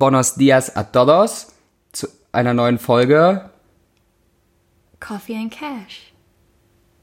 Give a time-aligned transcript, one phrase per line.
[0.00, 1.48] Buenos dias a todos
[1.92, 3.50] zu einer neuen Folge
[4.98, 6.14] Coffee and Cash.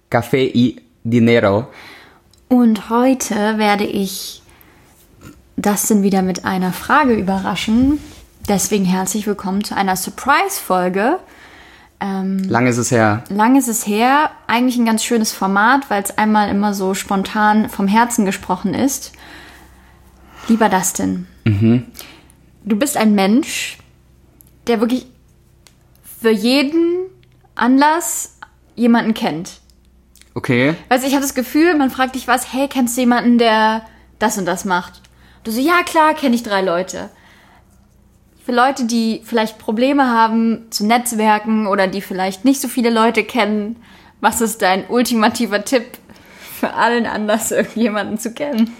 [0.09, 1.67] Café y Dinero.
[2.49, 4.41] Und heute werde ich
[5.57, 7.99] Dustin wieder mit einer Frage überraschen.
[8.49, 11.19] Deswegen herzlich willkommen zu einer Surprise-Folge.
[11.99, 13.23] Ähm, Lang ist es her.
[13.29, 14.31] lang ist es her.
[14.47, 19.11] Eigentlich ein ganz schönes Format, weil es einmal immer so spontan vom Herzen gesprochen ist.
[20.47, 21.27] Lieber Dustin,
[22.67, 23.77] du bist ein Mensch,
[24.67, 25.07] der wirklich
[26.19, 27.07] für jeden
[27.55, 28.37] Anlass
[28.75, 29.61] jemanden kennt.
[30.33, 30.75] Okay.
[30.89, 33.83] Weißt du, ich habe das Gefühl, man fragt dich was, hey, kennst du jemanden, der
[34.19, 35.01] das und das macht?
[35.43, 37.09] Du so, ja klar, kenne ich drei Leute.
[38.45, 43.23] Für Leute, die vielleicht Probleme haben zu Netzwerken oder die vielleicht nicht so viele Leute
[43.23, 43.77] kennen,
[44.21, 45.85] was ist dein ultimativer Tipp
[46.59, 48.75] für allen Anlass, irgendjemanden zu kennen?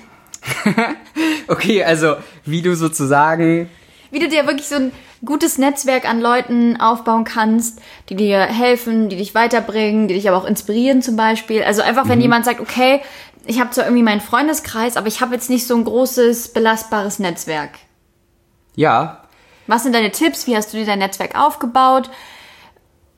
[1.48, 2.16] Okay, also
[2.46, 3.70] wie du sozusagen.
[4.12, 4.92] Wie du dir wirklich so ein
[5.24, 10.38] gutes Netzwerk an Leuten aufbauen kannst, die dir helfen, die dich weiterbringen, die dich aber
[10.38, 11.64] auch inspirieren zum Beispiel.
[11.64, 13.02] Also einfach, wenn jemand sagt, okay,
[13.46, 17.20] ich habe zwar irgendwie meinen Freundeskreis, aber ich habe jetzt nicht so ein großes, belastbares
[17.20, 17.72] Netzwerk.
[18.76, 19.24] Ja.
[19.68, 20.48] Was sind deine Tipps?
[20.48, 22.10] Wie hast du dir dein Netzwerk aufgebaut?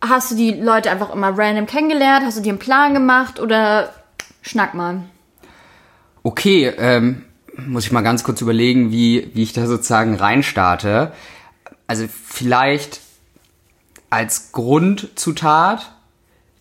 [0.01, 2.25] Hast du die Leute einfach immer random kennengelernt?
[2.25, 3.93] Hast du dir einen Plan gemacht oder
[4.41, 5.03] schnack mal?
[6.29, 7.23] Okay, ähm,
[7.57, 11.11] muss ich mal ganz kurz überlegen, wie, wie ich da sozusagen reinstarte.
[11.87, 13.01] Also vielleicht
[14.11, 15.91] als Grundzutat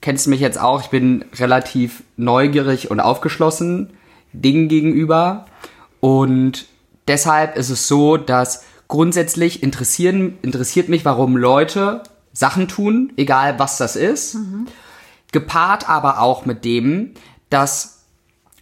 [0.00, 3.90] kennst du mich jetzt auch, ich bin relativ neugierig und aufgeschlossen
[4.32, 5.44] Dingen gegenüber.
[6.00, 6.64] Und
[7.06, 13.76] deshalb ist es so, dass grundsätzlich interessieren, interessiert mich, warum Leute Sachen tun, egal was
[13.76, 14.38] das ist.
[15.30, 17.12] Gepaart aber auch mit dem,
[17.50, 17.97] dass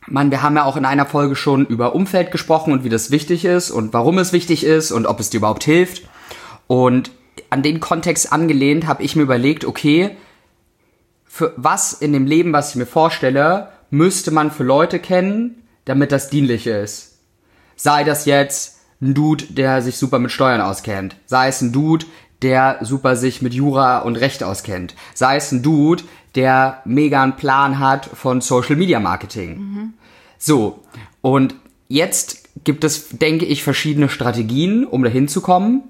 [0.09, 3.11] man, wir haben ja auch in einer Folge schon über Umfeld gesprochen und wie das
[3.11, 6.03] wichtig ist und warum es wichtig ist und ob es dir überhaupt hilft.
[6.67, 7.11] Und
[7.51, 10.17] an den Kontext angelehnt habe ich mir überlegt, okay,
[11.25, 16.13] für was in dem Leben, was ich mir vorstelle, müsste man für Leute kennen, damit
[16.13, 17.19] das dienlich ist.
[17.77, 21.17] Sei das jetzt ein Dude, der sich super mit Steuern auskennt.
[21.27, 22.07] Sei es ein Dude,
[22.43, 24.95] der super sich mit Jura und Recht auskennt.
[25.15, 26.05] Sei es ein Dude,
[26.37, 29.95] der mega einen Plan hat von Social Media Marketing.
[30.39, 30.83] So,
[31.23, 31.55] und
[31.89, 35.85] jetzt gibt es, denke ich, verschiedene Strategien, um dahin zu kommen.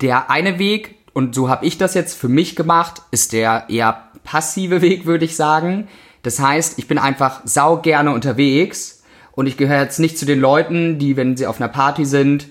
[0.00, 4.08] Der eine Weg, und so habe ich das jetzt für mich gemacht, ist der eher
[4.24, 5.88] passive Weg, würde ich sagen.
[6.22, 9.02] Das heißt, ich bin einfach sau gerne unterwegs
[9.32, 12.48] und ich gehöre jetzt nicht zu den Leuten, die, wenn sie auf einer Party sind,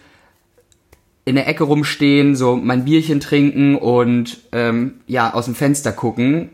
[1.25, 6.49] in der Ecke rumstehen, so mein Bierchen trinken und ähm, ja aus dem Fenster gucken,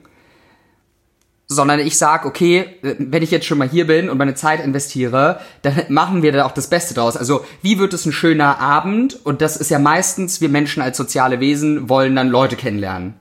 [1.47, 5.39] sondern ich sag, okay, wenn ich jetzt schon mal hier bin und meine Zeit investiere,
[5.61, 7.15] dann machen wir da auch das Beste draus.
[7.15, 9.17] Also wie wird es ein schöner Abend?
[9.25, 13.13] Und das ist ja meistens, wir Menschen als soziale Wesen wollen dann Leute kennenlernen.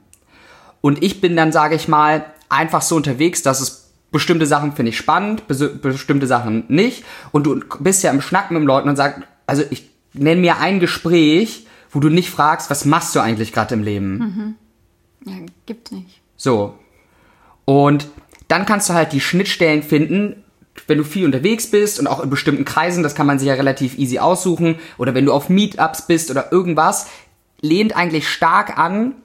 [0.81, 4.89] Und ich bin dann, sage ich mal, einfach so unterwegs, dass es bestimmte Sachen finde
[4.89, 7.05] ich spannend, bes- bestimmte Sachen nicht.
[7.31, 10.57] Und du bist ja im Schnack mit den Leuten und sagst, also ich nenn mir
[10.57, 14.57] ein Gespräch, wo du nicht fragst, was machst du eigentlich gerade im Leben?
[15.25, 15.33] Ja,
[15.65, 16.21] gibt nicht.
[16.35, 16.77] So.
[17.65, 18.07] Und
[18.47, 20.43] dann kannst du halt die Schnittstellen finden,
[20.85, 23.55] wenn du viel unterwegs bist und auch in bestimmten Kreisen, das kann man sich ja
[23.55, 27.07] relativ easy aussuchen, oder wenn du auf Meetups bist oder irgendwas,
[27.61, 29.15] lehnt eigentlich stark an,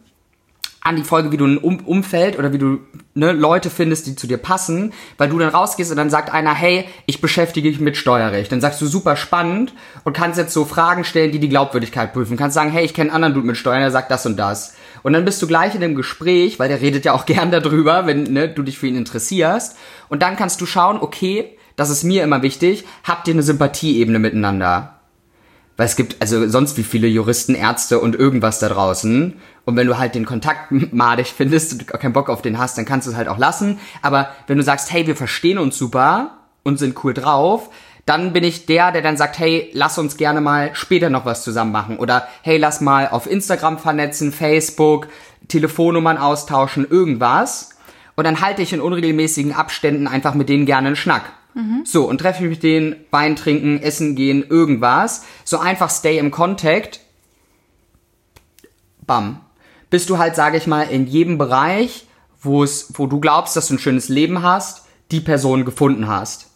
[0.84, 2.81] an die Folge, wie du ein um Umfeld oder wie du
[3.15, 6.54] ne, Leute findest, die zu dir passen, weil du dann rausgehst und dann sagt einer,
[6.54, 8.50] hey, ich beschäftige mich mit Steuerrecht.
[8.50, 12.37] Dann sagst du super spannend und kannst jetzt so Fragen stellen, die die Glaubwürdigkeit prüfen.
[12.37, 14.75] Kannst sagen, hey, ich kenne einen anderen Dude mit Steuern, der sagt das und das.
[15.04, 18.06] Und dann bist du gleich in dem Gespräch, weil der redet ja auch gern darüber,
[18.06, 19.76] wenn ne, du dich für ihn interessierst.
[20.09, 24.19] Und dann kannst du schauen, okay, das ist mir immer wichtig, habt ihr eine Sympathieebene
[24.19, 25.01] miteinander?
[25.77, 29.34] Weil es gibt also sonst wie viele Juristen, Ärzte und irgendwas da draußen.
[29.65, 32.84] Und wenn du halt den Kontakt madig findest und keinen Bock auf den hast, dann
[32.84, 33.78] kannst du es halt auch lassen.
[34.03, 37.71] Aber wenn du sagst, hey, wir verstehen uns super und sind cool drauf,
[38.05, 41.44] dann bin ich der, der dann sagt, hey, lass uns gerne mal später noch was
[41.44, 41.99] zusammen machen.
[41.99, 45.08] Oder hey, lass mal auf Instagram vernetzen, Facebook,
[45.49, 47.70] Telefonnummern austauschen, irgendwas.
[48.14, 51.23] Und dann halte ich in unregelmäßigen Abständen einfach mit denen gerne einen Schnack.
[51.84, 55.25] So, und treffe ich mich mit denen, Wein trinken, essen gehen, irgendwas.
[55.44, 57.00] So einfach stay im Contact.
[59.06, 59.40] Bam.
[59.90, 62.06] Bis du halt, sage ich mal, in jedem Bereich,
[62.40, 62.64] wo
[62.94, 66.50] wo du glaubst, dass du ein schönes Leben hast, die Person gefunden hast.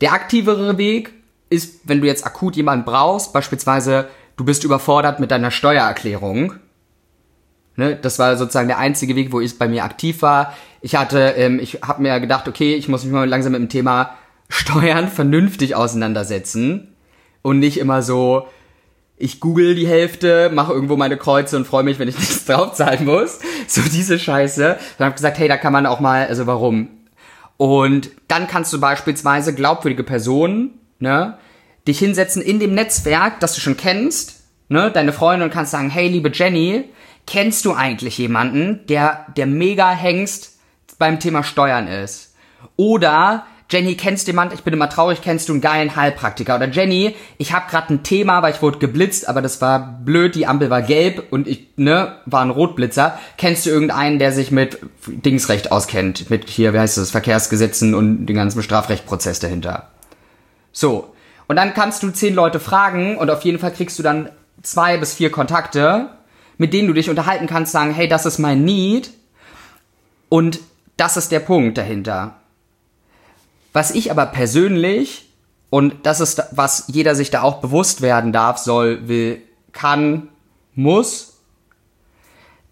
[0.00, 1.12] Der aktivere Weg
[1.50, 6.54] ist, wenn du jetzt akut jemanden brauchst, beispielsweise du bist überfordert mit deiner Steuererklärung.
[7.76, 10.54] Ne, das war sozusagen der einzige Weg, wo ich bei mir aktiv war.
[10.86, 13.68] Ich hatte, ähm, ich habe mir gedacht, okay, ich muss mich mal langsam mit dem
[13.68, 14.14] Thema
[14.48, 16.94] Steuern vernünftig auseinandersetzen
[17.42, 18.46] und nicht immer so
[19.16, 23.04] ich google die Hälfte, mache irgendwo meine Kreuze und freue mich, wenn ich nichts draufzahlen
[23.04, 23.40] muss.
[23.66, 24.78] So diese Scheiße.
[24.98, 26.88] Dann habe gesagt, hey, da kann man auch mal, also warum?
[27.56, 31.36] Und dann kannst du beispielsweise glaubwürdige Personen, ne,
[31.88, 35.90] dich hinsetzen in dem Netzwerk, das du schon kennst, ne, deine Freunde und kannst sagen,
[35.90, 36.84] hey, liebe Jenny,
[37.26, 40.55] kennst du eigentlich jemanden, der der mega Hengst
[40.98, 42.34] beim Thema Steuern ist?
[42.76, 44.52] Oder Jenny, kennst jemand?
[44.52, 46.54] Ich bin immer traurig, kennst du einen geilen Heilpraktiker?
[46.54, 50.36] Oder Jenny, ich habe gerade ein Thema, weil ich wurde geblitzt, aber das war blöd,
[50.36, 53.18] die Ampel war gelb und ich, ne, war ein Rotblitzer.
[53.38, 56.30] Kennst du irgendeinen, der sich mit Dingsrecht auskennt?
[56.30, 59.88] Mit hier, wie heißt das, Verkehrsgesetzen und den ganzen Strafrechtprozess dahinter.
[60.70, 61.12] So.
[61.48, 64.30] Und dann kannst du zehn Leute fragen und auf jeden Fall kriegst du dann
[64.62, 66.10] zwei bis vier Kontakte,
[66.56, 69.10] mit denen du dich unterhalten kannst, sagen, hey, das ist mein Need
[70.28, 70.60] und
[70.96, 72.36] das ist der Punkt dahinter.
[73.72, 75.30] Was ich aber persönlich,
[75.68, 80.28] und das ist, was jeder sich da auch bewusst werden darf, soll, will, kann,
[80.74, 81.38] muss,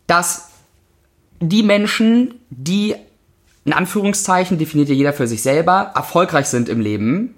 [0.06, 0.48] dass
[1.40, 2.94] die Menschen, die
[3.64, 7.34] in Anführungszeichen definiert ja jeder für sich selber, erfolgreich sind im Leben,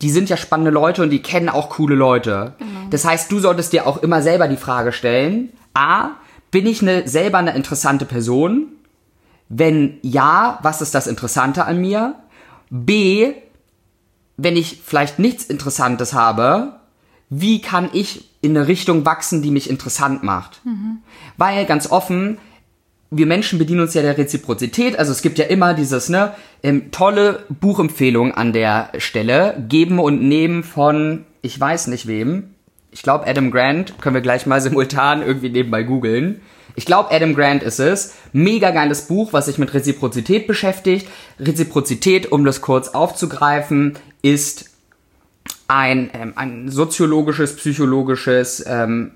[0.00, 2.54] die sind ja spannende Leute und die kennen auch coole Leute.
[2.58, 2.70] Genau.
[2.90, 6.10] Das heißt, du solltest dir auch immer selber die Frage stellen, a,
[6.50, 8.68] bin ich eine, selber eine interessante Person?
[9.48, 12.14] Wenn ja, was ist das Interessante an mir?
[12.70, 13.32] B,
[14.36, 16.74] wenn ich vielleicht nichts Interessantes habe,
[17.30, 20.64] wie kann ich in eine Richtung wachsen, die mich interessant macht?
[20.64, 20.98] Mhm.
[21.36, 22.38] Weil ganz offen,
[23.10, 24.98] wir Menschen bedienen uns ja der Reziprozität.
[24.98, 29.62] Also es gibt ja immer dieses, ne, ähm, tolle Buchempfehlung an der Stelle.
[29.68, 32.54] Geben und nehmen von, ich weiß nicht wem.
[32.90, 34.00] Ich glaube Adam Grant.
[34.00, 36.40] Können wir gleich mal simultan irgendwie nebenbei googeln.
[36.78, 38.14] Ich glaube, Adam Grant ist es.
[38.32, 41.08] Mega geiles Buch, was sich mit Reziprozität beschäftigt.
[41.40, 44.70] Reziprozität, um das kurz aufzugreifen, ist
[45.66, 49.10] ein, ähm, ein soziologisches, psychologisches ähm,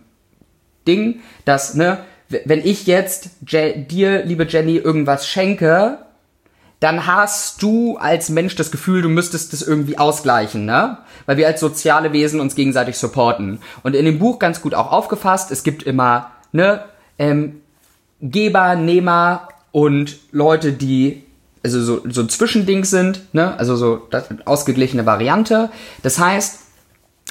[0.88, 1.99] Ding, dass, ne,
[2.44, 5.99] wenn ich jetzt Je dir, liebe Jenny, irgendwas schenke,
[6.81, 10.99] dann hast du als Mensch das Gefühl, du müsstest das irgendwie ausgleichen, ne?
[11.26, 13.61] Weil wir als soziale Wesen uns gegenseitig supporten.
[13.85, 16.87] Und in dem Buch ganz gut auch aufgefasst, es gibt immer, ne,
[17.19, 17.61] ähm,
[18.20, 21.23] Geber, Nehmer und Leute, die
[21.64, 23.56] also so, so Zwischending sind, ne?
[23.59, 25.70] also so das, ausgeglichene Variante.
[26.03, 26.61] Das heißt,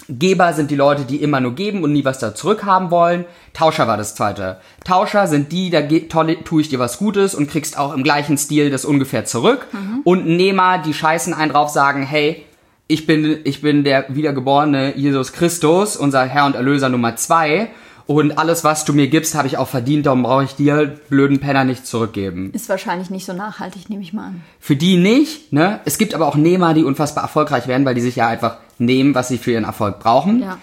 [0.08, 3.26] Geber sind die Leute, die immer nur geben und nie was da zurückhaben wollen.
[3.54, 4.60] Tauscher war das zweite.
[4.84, 8.70] Tauscher sind die, da tue ich dir was Gutes und kriegst auch im gleichen Stil
[8.70, 9.68] das ungefähr zurück.
[9.72, 10.02] Mhm.
[10.04, 12.46] Und Nehmer, die scheißen einen drauf, sagen, hey,
[12.88, 17.70] ich bin, ich bin der wiedergeborene Jesus Christus, unser Herr und Erlöser Nummer zwei
[18.20, 21.40] und alles, was du mir gibst, habe ich auch verdient, darum brauche ich dir, blöden
[21.40, 22.52] Penner, nicht zurückgeben.
[22.54, 24.44] Ist wahrscheinlich nicht so nachhaltig, nehme ich mal an.
[24.60, 25.80] Für die nicht, ne?
[25.86, 29.16] Es gibt aber auch Nehmer, die unfassbar erfolgreich werden, weil die sich ja einfach nehmen,
[29.16, 30.42] was sie für ihren Erfolg brauchen.
[30.42, 30.58] Ja.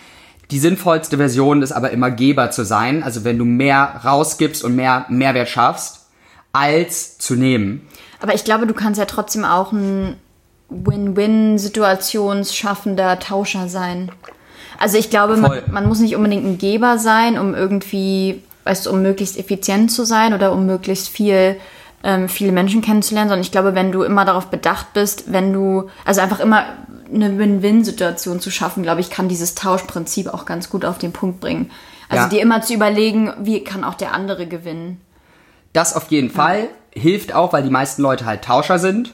[0.51, 4.77] Die sinnvollste Version ist aber immer Geber zu sein, also wenn du mehr rausgibst und
[4.77, 6.07] mehr Mehrwert schaffst,
[6.53, 7.87] als zu nehmen.
[8.21, 10.17] Aber ich glaube, du kannst ja trotzdem auch ein
[10.71, 14.11] Win-Win-Situationsschaffender Tauscher sein.
[14.79, 18.91] Also ich glaube, man, man, muss nicht unbedingt ein Geber sein, um irgendwie, weißt du,
[18.91, 21.57] um möglichst effizient zu sein oder um möglichst viel
[22.05, 25.91] ähm, viele Menschen kennenzulernen, sondern ich glaube, wenn du immer darauf bedacht bist, wenn du,
[26.05, 26.65] also einfach immer
[27.13, 31.41] eine Win-Win-Situation zu schaffen, glaube ich, kann dieses Tauschprinzip auch ganz gut auf den Punkt
[31.41, 31.71] bringen.
[32.09, 32.29] Also ja.
[32.29, 35.01] dir immer zu überlegen, wie kann auch der andere gewinnen.
[35.73, 36.35] Das auf jeden ja.
[36.35, 39.13] Fall hilft auch, weil die meisten Leute halt Tauscher sind.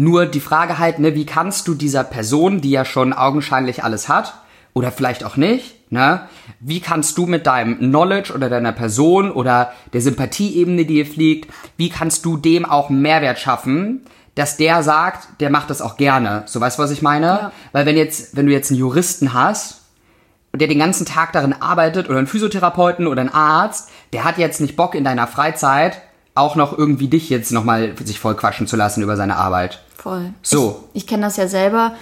[0.00, 4.08] Nur die Frage halt, ne, wie kannst du dieser Person, die ja schon augenscheinlich alles
[4.08, 4.32] hat,
[4.72, 6.22] oder vielleicht auch nicht, ne,
[6.58, 11.52] wie kannst du mit deinem Knowledge oder deiner Person oder der Sympathieebene, die dir fliegt,
[11.76, 14.00] wie kannst du dem auch Mehrwert schaffen,
[14.36, 16.44] dass der sagt, der macht das auch gerne.
[16.46, 17.26] So weißt du, was ich meine?
[17.26, 17.52] Ja.
[17.72, 19.82] Weil wenn jetzt, wenn du jetzt einen Juristen hast,
[20.56, 24.62] der den ganzen Tag darin arbeitet oder einen Physiotherapeuten oder einen Arzt, der hat jetzt
[24.62, 26.00] nicht Bock in deiner Freizeit
[26.34, 29.82] auch noch irgendwie dich jetzt nochmal sich voll quatschen zu lassen über seine Arbeit.
[30.00, 30.32] Voll.
[30.40, 30.88] So.
[30.94, 31.94] Ich, ich kenne das ja selber.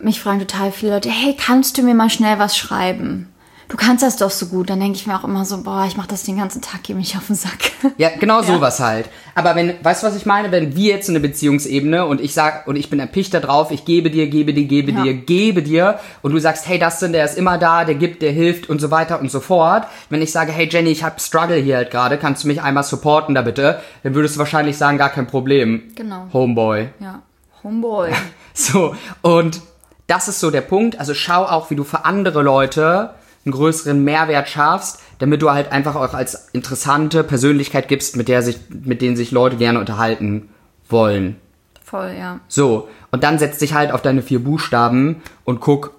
[0.00, 3.28] Mich fragen total viele Leute, hey, kannst du mir mal schnell was schreiben?
[3.68, 4.70] Du kannst das doch so gut.
[4.70, 6.94] Dann denke ich mir auch immer so, boah, ich mache das den ganzen Tag, geh
[6.94, 7.70] mich auf den Sack.
[7.98, 8.46] Ja, genau ja.
[8.46, 9.10] sowas halt.
[9.34, 10.50] Aber wenn, weißt du, was ich meine?
[10.50, 13.70] Wenn wir jetzt in eine Beziehungsebene und ich sag, und ich bin erpicht da drauf,
[13.70, 15.02] ich gebe dir, gebe dir, gebe ja.
[15.02, 18.32] dir, gebe dir, und du sagst, hey, Dustin, der ist immer da, der gibt, der
[18.32, 19.86] hilft und so weiter und so fort.
[20.08, 22.84] Wenn ich sage, hey Jenny, ich hab Struggle hier halt gerade, kannst du mich einmal
[22.84, 23.80] supporten da bitte?
[24.02, 25.92] Dann würdest du wahrscheinlich sagen, gar kein Problem.
[25.94, 26.26] Genau.
[26.32, 26.88] Homeboy.
[27.00, 27.20] Ja.
[27.62, 28.12] Homeboy.
[28.54, 29.60] so, und
[30.06, 30.98] das ist so der Punkt.
[30.98, 33.10] Also schau auch, wie du für andere Leute
[33.48, 38.42] einen größeren Mehrwert schaffst, damit du halt einfach auch als interessante Persönlichkeit gibst, mit der
[38.42, 40.48] sich, mit denen sich Leute gerne unterhalten
[40.88, 41.36] wollen.
[41.82, 42.40] Voll, ja.
[42.48, 45.94] So, und dann setz dich halt auf deine vier Buchstaben und guck,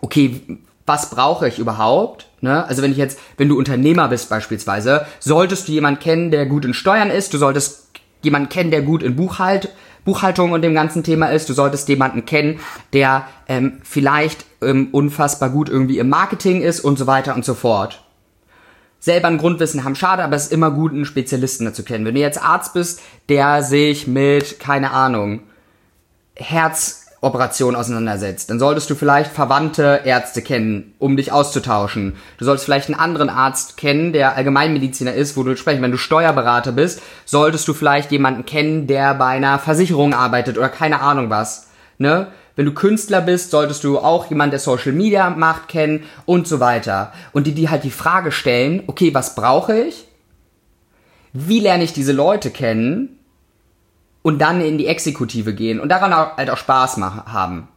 [0.00, 0.40] okay,
[0.86, 2.28] was brauche ich überhaupt?
[2.40, 2.64] Ne?
[2.66, 6.64] Also wenn ich jetzt, wenn du Unternehmer bist beispielsweise, solltest du jemanden kennen, der gut
[6.64, 7.90] in Steuern ist, du solltest
[8.22, 9.68] jemanden kennen, der gut in Buchhalt,
[10.04, 12.60] Buchhaltung und dem ganzen Thema ist, du solltest jemanden kennen,
[12.92, 17.54] der ähm, vielleicht ähm, unfassbar gut irgendwie im Marketing ist und so weiter und so
[17.54, 18.04] fort.
[18.98, 22.04] Selber ein Grundwissen haben, schade, aber es ist immer gut, einen Spezialisten dazu kennen.
[22.04, 25.40] Wenn du jetzt Arzt bist, der sich mit, keine Ahnung,
[26.36, 32.16] Herz Operation auseinandersetzt, dann solltest du vielleicht verwandte Ärzte kennen, um dich auszutauschen.
[32.36, 35.82] Du solltest vielleicht einen anderen Arzt kennen, der Allgemeinmediziner ist, wo du sprechen.
[35.82, 40.68] Wenn du Steuerberater bist, solltest du vielleicht jemanden kennen, der bei einer Versicherung arbeitet oder
[40.68, 41.68] keine Ahnung was.
[41.96, 42.26] Ne?
[42.56, 46.58] Wenn du Künstler bist, solltest du auch jemanden, der Social Media macht, kennen und so
[46.58, 47.12] weiter.
[47.32, 50.06] Und die, die halt die Frage stellen, okay, was brauche ich?
[51.32, 53.20] Wie lerne ich diese Leute kennen?
[54.22, 57.68] Und dann in die Exekutive gehen und daran auch, halt auch Spaß machen, haben.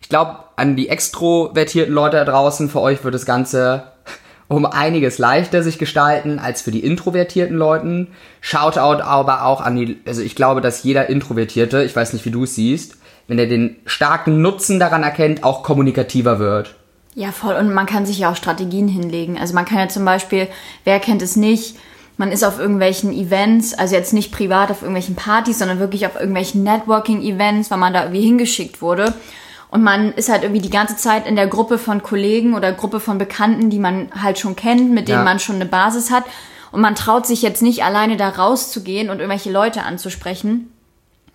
[0.00, 3.84] Ich glaube, an die extrovertierten Leute da draußen, für euch wird das Ganze
[4.48, 8.08] um einiges leichter sich gestalten als für die introvertierten Leuten.
[8.40, 12.30] Shoutout aber auch an die, also ich glaube, dass jeder Introvertierte, ich weiß nicht, wie
[12.30, 12.96] du es siehst,
[13.28, 16.74] wenn er den starken Nutzen daran erkennt, auch kommunikativer wird.
[17.14, 17.54] Ja, voll.
[17.54, 19.38] Und man kann sich ja auch Strategien hinlegen.
[19.38, 20.48] Also man kann ja zum Beispiel,
[20.84, 21.76] wer kennt es nicht,
[22.16, 26.14] man ist auf irgendwelchen Events, also jetzt nicht privat auf irgendwelchen Partys, sondern wirklich auf
[26.14, 29.14] irgendwelchen Networking-Events, weil man da irgendwie hingeschickt wurde.
[29.70, 33.00] Und man ist halt irgendwie die ganze Zeit in der Gruppe von Kollegen oder Gruppe
[33.00, 35.24] von Bekannten, die man halt schon kennt, mit denen ja.
[35.24, 36.24] man schon eine Basis hat.
[36.70, 40.70] Und man traut sich jetzt nicht alleine da rauszugehen und irgendwelche Leute anzusprechen.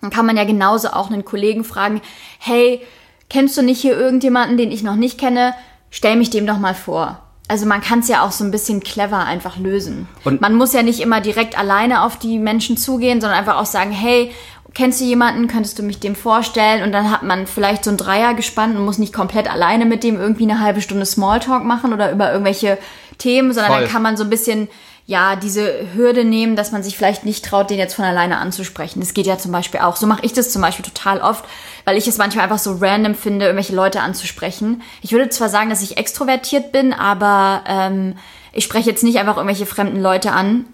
[0.00, 2.00] Dann kann man ja genauso auch einen Kollegen fragen,
[2.38, 2.80] hey,
[3.28, 5.54] kennst du nicht hier irgendjemanden, den ich noch nicht kenne?
[5.90, 8.80] Stell mich dem doch mal vor also man kann es ja auch so ein bisschen
[8.80, 10.06] clever einfach lösen.
[10.24, 13.66] Und man muss ja nicht immer direkt alleine auf die Menschen zugehen, sondern einfach auch
[13.66, 14.32] sagen, hey,
[14.74, 16.82] kennst du jemanden, könntest du mich dem vorstellen?
[16.82, 20.04] Und dann hat man vielleicht so ein Dreier gespannt und muss nicht komplett alleine mit
[20.04, 22.78] dem irgendwie eine halbe Stunde Smalltalk machen oder über irgendwelche
[23.16, 23.80] Themen, sondern Voll.
[23.82, 24.68] dann kann man so ein bisschen
[25.08, 29.00] ja, diese Hürde nehmen, dass man sich vielleicht nicht traut, den jetzt von alleine anzusprechen.
[29.00, 29.96] Das geht ja zum Beispiel auch.
[29.96, 31.46] So mache ich das zum Beispiel total oft,
[31.86, 34.82] weil ich es manchmal einfach so random finde, irgendwelche Leute anzusprechen.
[35.00, 38.16] Ich würde zwar sagen, dass ich extrovertiert bin, aber ähm,
[38.52, 40.66] ich spreche jetzt nicht einfach irgendwelche fremden Leute an.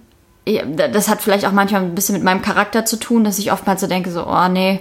[0.93, 3.81] Das hat vielleicht auch manchmal ein bisschen mit meinem Charakter zu tun, dass ich oftmals
[3.81, 4.81] so denke, so, oh nee,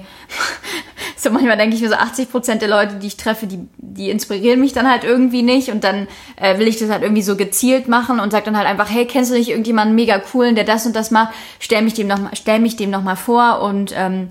[1.16, 4.10] so manchmal denke ich mir so 80 Prozent der Leute, die ich treffe, die, die
[4.10, 7.38] inspirieren mich dann halt irgendwie nicht und dann äh, will ich das halt irgendwie so
[7.38, 10.66] gezielt machen und sag dann halt einfach, hey, kennst du nicht irgendjemanden mega coolen, der
[10.66, 11.34] das und das macht?
[11.60, 14.28] Stell mich dem noch mal, stell mich dem noch mal vor und ähm,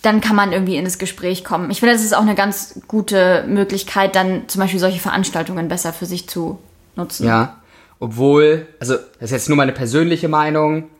[0.00, 1.70] dann kann man irgendwie in das Gespräch kommen.
[1.70, 5.92] Ich finde, das ist auch eine ganz gute Möglichkeit, dann zum Beispiel solche Veranstaltungen besser
[5.92, 6.58] für sich zu
[6.96, 7.26] nutzen.
[7.26, 7.61] Ja,
[8.02, 10.90] obwohl, also das ist jetzt nur meine persönliche Meinung.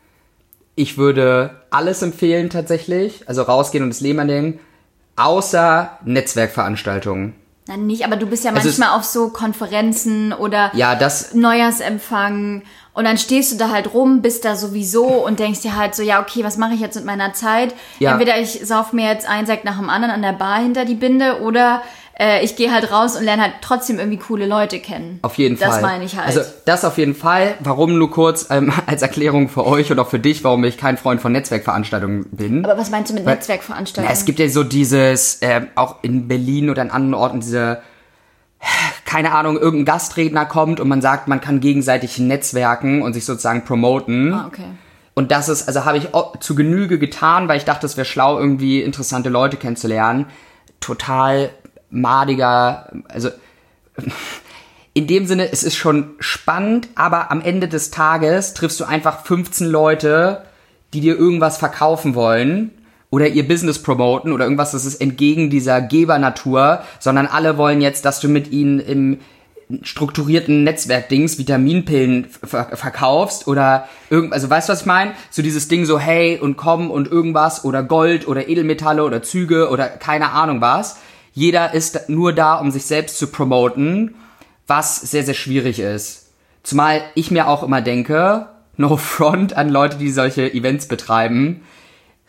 [0.77, 4.61] Ich würde alles empfehlen tatsächlich, also rausgehen und das Leben annehmen
[5.17, 7.35] außer Netzwerkveranstaltungen.
[7.67, 12.63] Nein, nicht, aber du bist ja also manchmal auf so Konferenzen oder ja, das, Neujahrsempfang
[12.95, 16.03] und dann stehst du da halt rum, bist da sowieso und denkst dir halt so,
[16.03, 17.75] ja, okay, was mache ich jetzt mit meiner Zeit?
[17.99, 18.13] Ja.
[18.13, 20.95] Entweder ich sauf mir jetzt einen Sekt nach dem anderen an der Bar hinter die
[20.95, 21.83] Binde oder
[22.19, 25.19] äh, ich gehe halt raus und lerne halt trotzdem irgendwie coole Leute kennen.
[25.23, 25.83] Auf jeden das Fall.
[25.83, 26.27] Das meine ich halt.
[26.27, 27.55] Also das auf jeden Fall.
[27.61, 31.21] Warum nur kurz ähm, als Erklärung für euch auch für dich, warum ich kein Freund
[31.21, 32.65] von Netzwerkveranstaltungen bin.
[32.65, 34.09] Aber was meinst du mit Weil, Netzwerkveranstaltungen?
[34.09, 37.83] Na, es gibt ja so dieses, äh, auch in Berlin oder in anderen Orten diese
[39.05, 43.65] keine Ahnung, irgendein Gastredner kommt und man sagt, man kann gegenseitig netzwerken und sich sozusagen
[43.65, 44.33] promoten.
[44.33, 44.65] Ah, okay.
[45.15, 46.09] Und das ist, also habe ich
[46.41, 50.27] zu Genüge getan, weil ich dachte, es wäre schlau, irgendwie interessante Leute kennenzulernen.
[50.81, 51.51] Total
[51.93, 53.29] madiger, also
[54.95, 59.25] in dem Sinne, es ist schon spannend, aber am Ende des Tages triffst du einfach
[59.25, 60.43] 15 Leute,
[60.93, 62.73] die dir irgendwas verkaufen wollen
[63.11, 68.05] oder ihr Business promoten oder irgendwas, das ist entgegen dieser Gebernatur, sondern alle wollen jetzt,
[68.05, 69.21] dass du mit ihnen im
[69.83, 75.13] strukturierten Netzwerkdings Vitaminpillen verkaufst oder irgend also weißt du was ich meine?
[75.31, 79.71] So dieses Ding so hey und komm und irgendwas oder Gold oder Edelmetalle oder Züge
[79.71, 80.99] oder keine Ahnung was
[81.33, 84.15] jeder ist nur da, um sich selbst zu promoten,
[84.67, 86.31] was sehr, sehr schwierig ist.
[86.63, 91.63] Zumal ich mir auch immer denke, no front an Leute, die solche Events betreiben,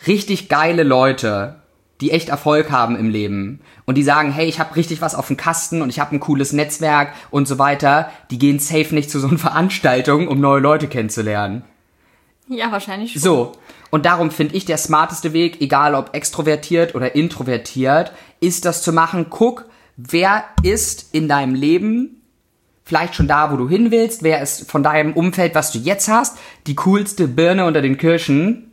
[0.08, 1.56] richtig geile Leute,
[2.02, 5.28] die echt Erfolg haben im Leben und die sagen, hey, ich habe richtig was auf
[5.28, 9.10] dem Kasten und ich habe ein cooles Netzwerk und so weiter, die gehen safe nicht
[9.10, 11.64] zu so einer Veranstaltung, um neue Leute kennenzulernen.
[12.48, 13.22] Ja, wahrscheinlich schon.
[13.22, 13.52] So.
[13.90, 18.92] Und darum finde ich der smarteste Weg, egal ob extrovertiert oder introvertiert, ist das zu
[18.92, 19.28] machen.
[19.30, 19.66] Guck,
[19.98, 22.22] wer ist in deinem Leben
[22.84, 26.10] vielleicht schon da, wo du hin willst, wer ist von deinem Umfeld, was du jetzt
[26.10, 28.72] hast, die coolste Birne unter den Kirschen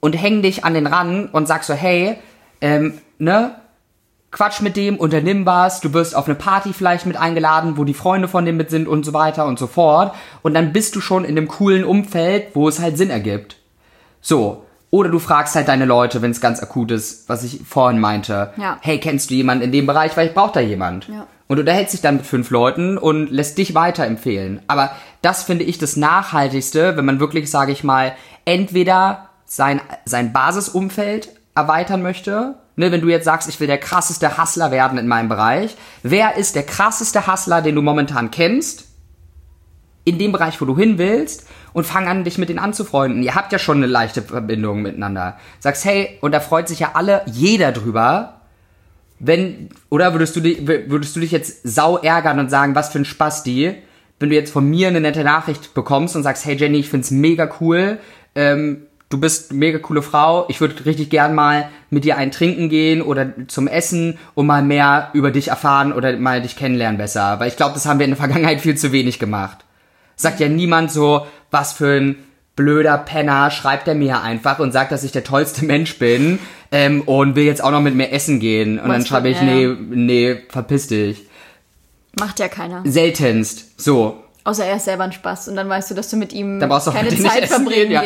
[0.00, 2.16] und häng dich an den ran und sag so, hey,
[2.60, 3.56] ähm, ne,
[4.32, 7.94] quatsch mit dem, unternimm was, du wirst auf eine Party vielleicht mit eingeladen, wo die
[7.94, 10.14] Freunde von dem mit sind und so weiter und so fort.
[10.42, 13.56] Und dann bist du schon in einem coolen Umfeld, wo es halt Sinn ergibt.
[14.20, 14.64] So.
[14.90, 18.52] Oder du fragst halt deine Leute, wenn es ganz akut ist, was ich vorhin meinte.
[18.58, 18.76] Ja.
[18.82, 21.08] Hey, kennst du jemanden in dem Bereich, weil ich brauche da jemand.
[21.08, 21.26] Ja.
[21.48, 24.60] Und du unterhältst dich dann mit fünf Leuten und lässt dich weiterempfehlen.
[24.66, 24.90] Aber
[25.22, 31.30] das finde ich das Nachhaltigste, wenn man wirklich, sage ich mal, entweder sein, sein Basisumfeld
[31.54, 32.56] erweitern möchte.
[32.74, 35.76] Ne, wenn du jetzt sagst, ich will der krasseste Hustler werden in meinem Bereich.
[36.02, 38.86] Wer ist der krasseste Hustler, den du momentan kennst?
[40.04, 43.22] In dem Bereich, wo du hin willst und fang an, dich mit denen anzufreunden.
[43.22, 45.36] Ihr habt ja schon eine leichte Verbindung miteinander.
[45.60, 48.40] Sagst, hey, und da freut sich ja alle, jeder drüber,
[49.18, 52.98] wenn, oder würdest du dich, würdest du dich jetzt sau ärgern und sagen, was für
[52.98, 53.76] ein Spasti,
[54.18, 57.12] wenn du jetzt von mir eine nette Nachricht bekommst und sagst, hey Jenny, ich find's
[57.12, 57.98] mega cool,
[58.34, 62.30] ähm, du bist eine mega coole Frau, ich würde richtig gern mal mit dir ein
[62.30, 66.98] Trinken gehen oder zum Essen und mal mehr über dich erfahren oder mal dich kennenlernen
[66.98, 67.38] besser.
[67.38, 69.58] Weil ich glaube, das haben wir in der Vergangenheit viel zu wenig gemacht.
[70.16, 72.16] Sagt ja niemand so, was für ein
[72.56, 76.38] blöder Penner, schreibt er mir einfach und sagt, dass ich der tollste Mensch bin
[76.70, 78.78] ähm, und will jetzt auch noch mit mir essen gehen.
[78.78, 81.26] Und dann Was schreibe ich, ja, nee, nee, verpiss dich.
[82.18, 82.82] Macht ja keiner.
[82.84, 83.80] Seltenst.
[83.80, 84.22] So.
[84.44, 87.08] Außer er ist selber ein Spaß und dann weißt du, dass du mit ihm keine
[87.16, 88.02] Zeit verbringen ja.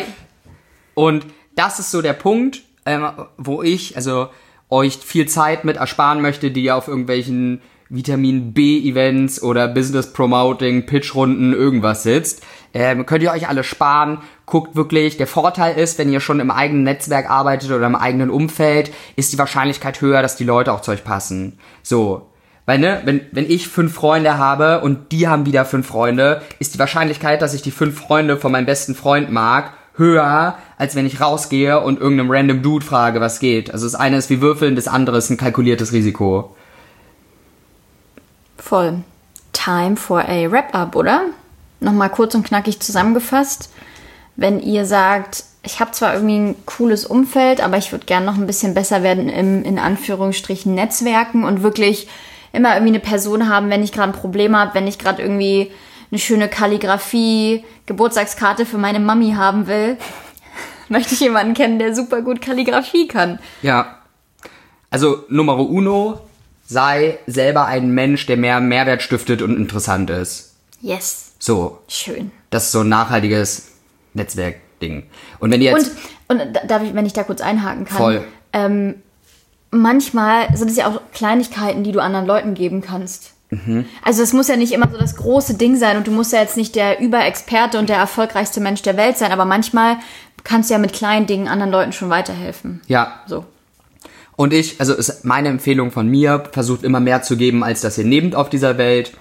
[0.97, 1.27] Und
[1.57, 4.29] das ist so der Punkt, ähm, wo ich, also
[4.71, 7.61] euch viel Zeit mit ersparen möchte, die ihr auf irgendwelchen
[7.91, 12.43] Vitamin B-Events oder Business Promoting, Pitchrunden, irgendwas sitzt.
[12.73, 14.23] Ähm, könnt ihr euch alle sparen.
[14.47, 18.31] Guckt wirklich, der Vorteil ist, wenn ihr schon im eigenen Netzwerk arbeitet oder im eigenen
[18.31, 21.59] Umfeld, ist die Wahrscheinlichkeit höher, dass die Leute auch zu euch passen.
[21.83, 22.31] So.
[22.65, 26.75] Weil, ne, wenn, wenn ich fünf Freunde habe und die haben wieder fünf Freunde, ist
[26.75, 31.07] die Wahrscheinlichkeit, dass ich die fünf Freunde von meinem besten Freund mag, höher, als wenn
[31.07, 33.71] ich rausgehe und irgendeinem random Dude frage, was geht.
[33.71, 36.55] Also das eine ist wie Würfeln, das andere ist ein kalkuliertes Risiko.
[38.59, 39.03] Voll.
[39.53, 41.23] Time for a Wrap-up, oder?
[41.81, 43.71] Nochmal kurz und knackig zusammengefasst.
[44.37, 48.37] Wenn ihr sagt, ich habe zwar irgendwie ein cooles Umfeld, aber ich würde gerne noch
[48.37, 52.09] ein bisschen besser werden im, in Anführungsstrichen, Netzwerken und wirklich
[52.53, 55.71] immer irgendwie eine Person haben, wenn ich gerade ein Problem habe, wenn ich gerade irgendwie
[56.11, 59.97] eine schöne Kalligrafie, Geburtstagskarte für meine Mami haben will,
[60.89, 63.39] möchte ich jemanden kennen, der super gut Kalligrafie kann.
[63.63, 63.99] Ja.
[64.91, 66.21] Also Numero uno,
[66.67, 70.55] sei selber ein Mensch, der mehr Mehrwert stiftet und interessant ist.
[70.81, 71.33] Yes.
[71.39, 72.31] So, Schön.
[72.51, 73.73] das ist so ein nachhaltiges
[74.15, 75.05] Netzwerkding.
[75.39, 75.93] Und wenn ihr jetzt...
[76.29, 77.97] Und, und da- darf ich, wenn ich da kurz einhaken kann.
[77.97, 78.25] Voll.
[78.53, 78.95] Ähm,
[79.71, 83.33] manchmal sind es ja auch Kleinigkeiten, die du anderen Leuten geben kannst.
[83.65, 83.85] Mhm.
[84.03, 86.41] Also es muss ja nicht immer so das große Ding sein und du musst ja
[86.41, 89.97] jetzt nicht der Überexperte und der erfolgreichste Mensch der Welt sein, aber manchmal
[90.45, 92.81] kannst du ja mit kleinen Dingen anderen Leuten schon weiterhelfen.
[92.87, 93.45] ja, So.
[94.37, 97.97] Und ich, also ist meine Empfehlung von mir, versucht immer mehr zu geben, als dass
[97.97, 99.13] ihr nehmt auf dieser Welt.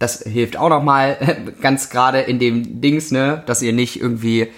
[0.00, 1.16] Das hilft auch nochmal,
[1.60, 4.48] ganz gerade in dem Dings, ne, dass ihr nicht irgendwie,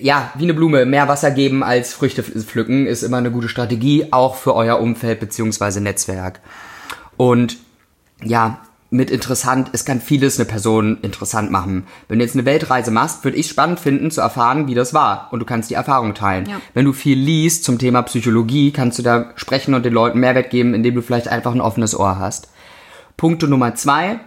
[0.00, 4.06] ja, wie eine Blume, mehr Wasser geben als Früchte pflücken, ist immer eine gute Strategie,
[4.12, 6.40] auch für euer Umfeld beziehungsweise Netzwerk.
[7.16, 7.58] Und
[8.22, 11.86] ja, mit interessant, es kann vieles eine Person interessant machen.
[12.08, 15.28] Wenn du jetzt eine Weltreise machst, würde ich spannend finden zu erfahren, wie das war.
[15.32, 16.48] Und du kannst die Erfahrung teilen.
[16.48, 16.60] Ja.
[16.72, 20.50] Wenn du viel liest zum Thema Psychologie, kannst du da sprechen und den Leuten Mehrwert
[20.50, 22.48] geben, indem du vielleicht einfach ein offenes Ohr hast.
[23.16, 24.20] Punkte Nummer zwei.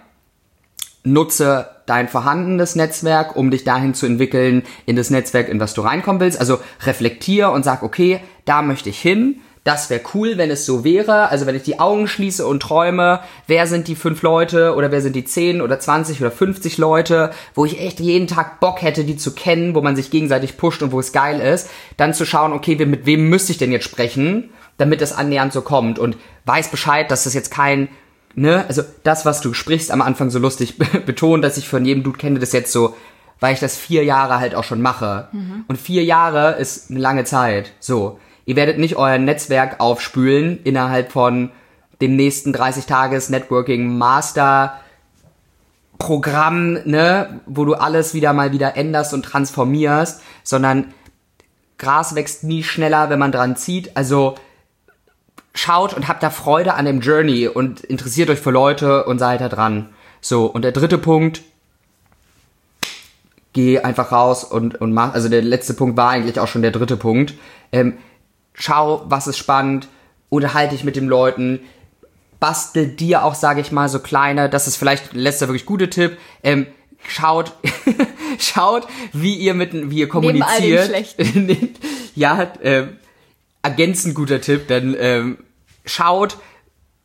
[1.06, 5.82] Nutze dein vorhandenes Netzwerk, um dich dahin zu entwickeln in das Netzwerk, in das du
[5.82, 6.40] reinkommen willst.
[6.40, 9.40] Also reflektier und sag, okay, da möchte ich hin.
[9.64, 11.30] Das wäre cool, wenn es so wäre.
[11.30, 15.02] Also wenn ich die Augen schließe und träume, wer sind die fünf Leute oder wer
[15.02, 19.04] sind die zehn oder 20 oder 50 Leute, wo ich echt jeden Tag Bock hätte,
[19.04, 22.26] die zu kennen, wo man sich gegenseitig pusht und wo es geil ist, dann zu
[22.26, 26.18] schauen, okay, mit wem müsste ich denn jetzt sprechen, damit es annähernd so kommt und
[26.46, 27.90] weiß Bescheid, dass das jetzt kein
[28.36, 32.04] ne, also das, was du sprichst, am Anfang so lustig betont, dass ich von jedem
[32.04, 32.96] Dude kenne, das jetzt so,
[33.40, 35.30] weil ich das vier Jahre halt auch schon mache.
[35.68, 37.74] Und vier Jahre ist eine lange Zeit.
[37.80, 38.20] So.
[38.50, 41.52] Ihr werdet nicht euer Netzwerk aufspülen innerhalb von
[42.02, 44.80] dem nächsten 30 Tages Networking Master
[46.00, 50.96] Programm, ne, wo du alles wieder mal wieder änderst und transformierst, sondern
[51.78, 53.96] Gras wächst nie schneller, wenn man dran zieht.
[53.96, 54.34] Also
[55.54, 59.42] schaut und habt da Freude an dem Journey und interessiert euch für Leute und seid
[59.42, 59.90] da dran.
[60.22, 61.44] So, und der dritte Punkt,
[63.54, 66.72] geh einfach raus und, und mach, also der letzte Punkt war eigentlich auch schon der
[66.72, 67.36] dritte Punkt.
[67.72, 68.00] Ähm,
[68.54, 69.88] schau, was ist spannend,
[70.30, 71.62] unterhalte dich mit den Leuten,
[72.40, 76.18] bastel dir auch, sage ich mal, so kleine, das ist vielleicht letzter wirklich gute Tipp,
[76.44, 76.68] ähm,
[77.08, 77.54] schaut,
[78.40, 80.92] schaut, wie ihr mit, wie ihr kommuniziert.
[82.16, 82.98] ja, ähm,
[83.62, 85.38] ergänzend guter Tipp, denn ähm,
[85.86, 86.38] schaut,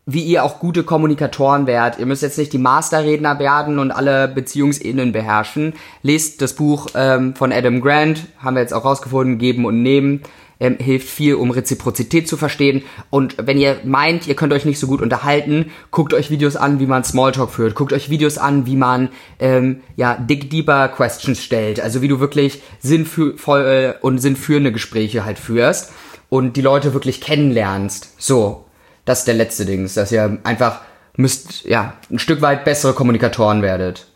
[0.06, 1.98] wie ihr auch gute Kommunikatoren werdet.
[1.98, 5.74] Ihr müsst jetzt nicht die Masterredner werden und alle Beziehungsebenen beherrschen.
[6.02, 10.22] Lest das Buch ähm, von Adam Grant, haben wir jetzt auch rausgefunden, Geben und Nehmen.
[10.60, 12.82] Ähm, hilft viel, um Reziprozität zu verstehen.
[13.10, 16.78] Und wenn ihr meint, ihr könnt euch nicht so gut unterhalten, guckt euch Videos an,
[16.78, 17.74] wie man Smalltalk führt.
[17.74, 19.08] Guckt euch Videos an, wie man
[19.40, 21.80] ähm, ja dig deeper Questions stellt.
[21.80, 25.92] Also wie du wirklich sinnvoll und sinnführende Gespräche halt führst
[26.28, 28.14] und die Leute wirklich kennenlernst.
[28.18, 28.64] So,
[29.04, 30.80] das ist der letzte Ding, dass ihr einfach
[31.16, 34.06] müsst, ja, ein Stück weit bessere Kommunikatoren werdet.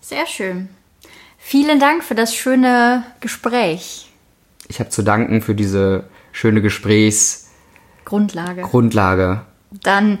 [0.00, 0.68] Sehr schön.
[1.38, 4.09] Vielen Dank für das schöne Gespräch.
[4.70, 8.62] Ich habe zu danken für diese schöne Gesprächsgrundlage.
[8.62, 9.42] Grundlage.
[9.82, 10.20] Dann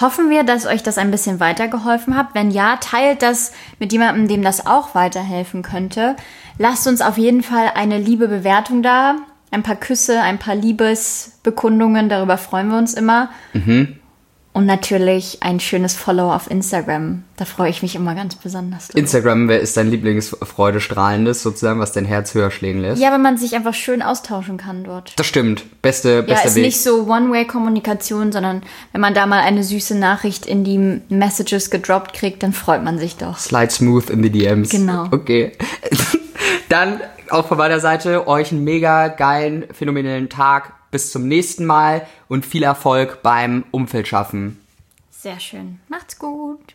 [0.00, 2.28] hoffen wir, dass euch das ein bisschen weitergeholfen hat.
[2.32, 6.16] Wenn ja, teilt das mit jemandem, dem das auch weiterhelfen könnte.
[6.56, 9.16] Lasst uns auf jeden Fall eine liebe Bewertung da
[9.50, 13.28] ein paar Küsse, ein paar Liebesbekundungen, darüber freuen wir uns immer.
[13.52, 13.99] Mhm.
[14.52, 17.22] Und natürlich ein schönes Follow auf Instagram.
[17.36, 18.88] Da freue ich mich immer ganz besonders.
[18.88, 18.98] Drüber.
[18.98, 23.00] Instagram, wer ist dein Lieblingsfreudestrahlendes sozusagen, was dein Herz höher schlägen lässt?
[23.00, 25.12] Ja, wenn man sich einfach schön austauschen kann dort.
[25.16, 25.80] Das stimmt.
[25.82, 26.64] Beste, beste ja, ist Weg.
[26.64, 32.12] nicht so One-Way-Kommunikation, sondern wenn man da mal eine süße Nachricht in die Messages gedroppt
[32.12, 33.38] kriegt, dann freut man sich doch.
[33.38, 34.70] Slide smooth in the DMs.
[34.70, 35.04] Genau.
[35.12, 35.52] Okay.
[36.68, 40.72] dann auch von meiner Seite euch einen mega geilen, phänomenalen Tag.
[40.90, 44.60] Bis zum nächsten Mal und viel Erfolg beim Umfeld schaffen.
[45.10, 45.80] Sehr schön.
[45.88, 46.74] Macht's gut.